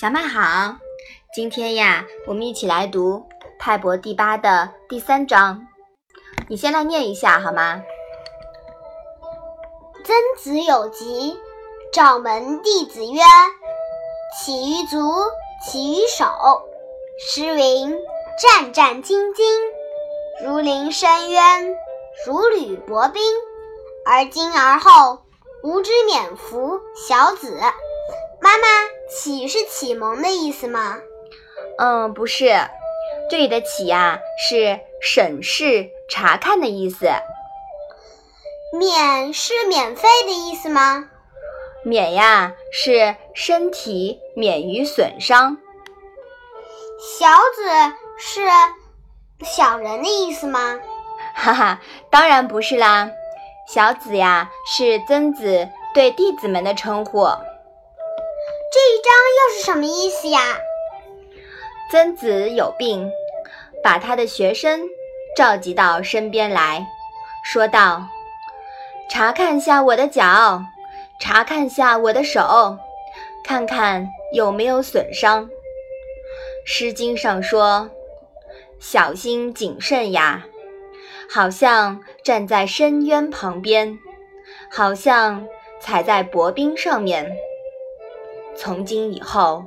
[0.00, 0.76] 小麦好，
[1.34, 3.16] 今天呀，我们一起来读
[3.58, 5.66] 《泰伯第八》的第三章。
[6.48, 7.82] 你先来念一下好吗？
[10.02, 11.38] 曾子有疾，
[11.92, 13.20] 召门弟子曰
[14.42, 15.12] ：“起于足，
[15.62, 16.24] 起于手。”
[17.20, 17.94] 诗云
[18.40, 21.76] ：“战战兢兢，如临深渊，
[22.26, 23.22] 如履薄冰。
[24.06, 25.18] 而今而后，
[25.62, 27.60] 吾之免服。”小子，
[28.40, 28.66] 妈妈，
[29.08, 30.98] 启是启蒙的意思吗？
[31.78, 32.46] 嗯，不是，
[33.30, 37.06] 这里的启呀是审视、查看的意思。
[38.78, 41.08] 免是免费的意思吗？
[41.84, 45.56] 免呀是身体免于损伤。
[47.18, 48.42] 小子是
[49.42, 50.78] 小人的意思吗？
[51.34, 53.10] 哈哈，当然不是啦。
[53.66, 57.26] 小子呀是曾子对弟子们的称呼。
[58.72, 60.40] 这一章又是什么意思呀？
[61.90, 63.10] 曾子有病，
[63.82, 64.82] 把他的学生
[65.36, 66.86] 召集到身边来
[67.44, 68.06] 说道
[69.10, 70.62] ：“查看下我的脚，
[71.20, 72.78] 查看下我的手，
[73.44, 75.46] 看看有没有损伤。”
[76.64, 77.90] 《诗经》上说
[78.78, 80.46] ：“小心谨慎呀，
[81.28, 83.98] 好像站在深渊旁边，
[84.70, 85.44] 好像
[85.80, 87.36] 踩在薄冰上面。
[88.56, 89.64] 从今以后，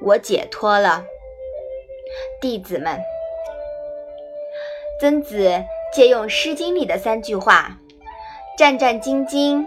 [0.00, 1.04] 我解脱了。”
[2.40, 3.00] 弟子们，
[5.00, 7.78] 曾子借用《诗经》里的三句话
[8.58, 9.64] ：“战战兢兢，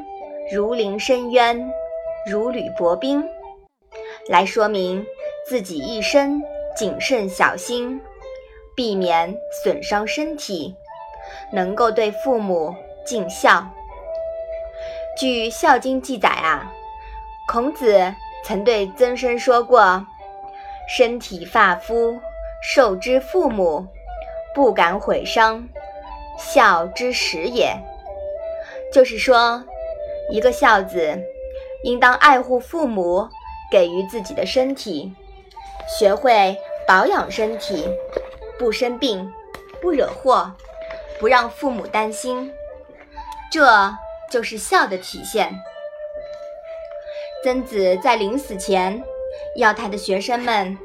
[0.52, 1.72] 如临深渊，
[2.30, 3.23] 如履薄冰”，
[4.30, 5.05] 来说明
[5.47, 6.42] 自己一生。
[6.75, 7.99] 谨慎小心，
[8.75, 10.75] 避免损伤身体，
[11.52, 12.71] 能够对父母
[13.03, 13.67] 尽孝。
[15.17, 16.71] 据《孝经》记载啊，
[17.47, 18.14] 孔子
[18.47, 20.07] 曾对曾参说过
[20.87, 22.17] ：“身体发肤
[22.63, 23.85] 受之父母，
[24.55, 25.67] 不敢毁伤，
[26.39, 27.77] 孝之始也。”
[28.93, 29.61] 就是说，
[30.31, 31.21] 一个孝子
[31.83, 33.27] 应当爱护父母
[33.69, 35.13] 给予自己的身体。
[35.99, 36.57] 学会
[36.87, 37.86] 保养身体，
[38.57, 39.30] 不生病，
[39.81, 40.49] 不惹祸，
[41.19, 42.49] 不让父母担心，
[43.52, 43.93] 这
[44.31, 45.53] 就是孝的体现。
[47.43, 49.02] 曾子在临死前
[49.55, 50.77] 要他的学生们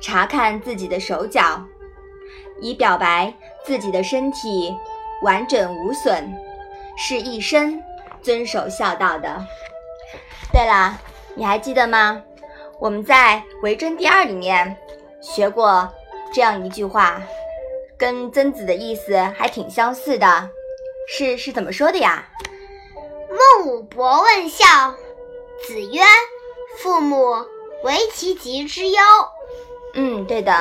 [0.00, 1.62] 查看自己的手脚，
[2.60, 3.32] 以表白
[3.64, 4.74] 自己的身体
[5.22, 6.32] 完整无损，
[6.96, 7.82] 是一生
[8.22, 9.44] 遵守孝道的。
[10.52, 10.98] 对了，
[11.34, 12.22] 你还记得吗？
[12.78, 14.76] 我们在《为政第二》里面
[15.20, 15.92] 学过
[16.32, 17.20] 这样一句话，
[17.98, 20.50] 跟曾子的意思还挺相似的，
[21.08, 22.28] 是是怎么说的呀？
[23.28, 24.94] 孟武伯问孝，
[25.64, 26.00] 子曰
[26.78, 27.32] ：“父母
[27.84, 28.98] 为其疾之忧。”
[29.94, 30.52] 嗯，对的，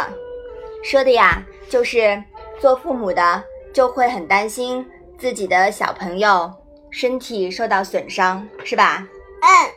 [0.83, 2.23] 说的呀就是
[2.59, 4.85] 做父母的就会很担心
[5.17, 6.51] 自己的小朋友
[6.91, 9.05] 身体受到损伤，是吧？
[9.41, 9.71] 嗯。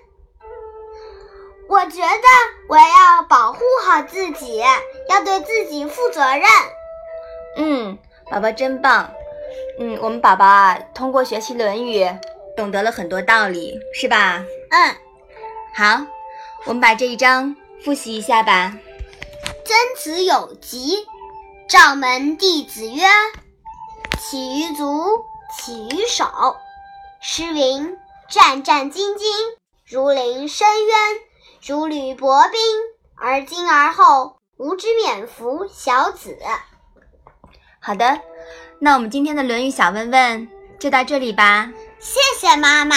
[1.69, 2.27] 我觉得
[2.69, 4.63] 我要保护好自己，
[5.11, 6.45] 要对自己负责任。
[7.57, 7.99] 嗯，
[8.31, 9.11] 宝宝真棒。
[9.79, 12.05] 嗯，我们宝宝啊，通过学习《论语》，
[12.57, 14.43] 懂得了很多道理，是吧？
[14.71, 14.95] 嗯。
[15.75, 16.07] 好，
[16.67, 18.77] 我们把这一章复习一下吧。
[19.65, 21.07] 曾子有疾，
[21.69, 23.05] 召门弟子曰
[24.19, 25.05] ：“起于足，
[25.57, 26.57] 起于手。”
[27.21, 27.97] 诗云
[28.29, 29.23] ：“战战兢兢，
[29.87, 30.97] 如临深渊。”
[31.67, 32.61] 如履薄冰，
[33.17, 35.69] 而今而后，吾之免服。
[35.69, 36.39] 小子，
[37.81, 38.21] 好的，
[38.79, 40.49] 那我们今天的《论语》小问问
[40.79, 41.71] 就到这里吧。
[41.99, 42.97] 谢谢妈妈。